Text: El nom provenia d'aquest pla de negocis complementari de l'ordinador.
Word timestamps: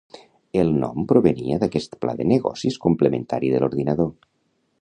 El 0.61 0.71
nom 0.83 1.03
provenia 1.11 1.59
d'aquest 1.65 1.95
pla 2.05 2.17
de 2.21 2.27
negocis 2.33 2.81
complementari 2.89 3.55
de 3.57 3.65
l'ordinador. 3.65 4.15